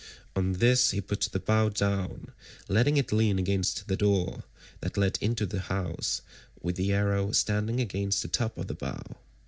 On 0.35 0.53
this 0.53 0.89
he 0.89 0.99
put 0.99 1.29
the 1.31 1.39
bow 1.39 1.69
down, 1.69 2.31
letting 2.67 2.97
it 2.97 3.11
lean 3.11 3.37
against 3.37 3.87
the 3.87 3.95
door 3.95 4.45
[that 4.79 4.97
led 4.97 5.19
into 5.21 5.45
the 5.45 5.59
house] 5.59 6.23
with 6.59 6.75
the 6.75 6.91
arrow 6.91 7.31
standing 7.33 7.79
against 7.79 8.23
the 8.23 8.27
top 8.27 8.57
of 8.57 8.65
the 8.65 8.73
bow. 8.73 9.03